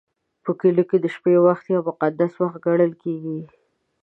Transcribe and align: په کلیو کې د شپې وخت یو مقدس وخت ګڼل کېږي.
په 0.43 0.51
کلیو 0.59 0.87
کې 0.89 0.97
د 1.01 1.05
شپې 1.15 1.35
وخت 1.45 1.65
یو 1.73 1.81
مقدس 1.89 2.31
وخت 2.41 2.57
ګڼل 2.65 2.91
کېږي. 3.03 3.39